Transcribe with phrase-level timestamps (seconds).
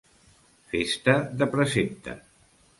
[0.71, 2.19] Festa de precepte.